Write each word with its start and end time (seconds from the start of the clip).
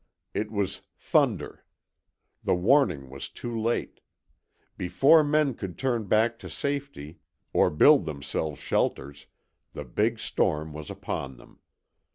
It 0.33 0.49
was 0.49 0.81
THUNDER. 0.97 1.63
The 2.43 2.55
warning 2.55 3.11
was 3.11 3.29
too 3.29 3.55
late. 3.55 3.99
Before 4.75 5.23
men 5.23 5.53
could 5.53 5.77
turn 5.77 6.05
back 6.05 6.39
to 6.39 6.49
safety, 6.49 7.19
or 7.53 7.69
build 7.69 8.05
themselves 8.05 8.59
shelters, 8.59 9.27
the 9.73 9.85
Big 9.85 10.17
Storm 10.17 10.73
was 10.73 10.89
upon 10.89 11.37
them. 11.37 11.59